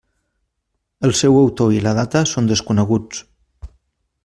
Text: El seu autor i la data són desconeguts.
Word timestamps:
El 1.09 1.13
seu 1.19 1.37
autor 1.41 1.75
i 1.77 1.83
la 1.89 1.93
data 1.99 2.23
són 2.33 2.51
desconeguts. 2.53 3.23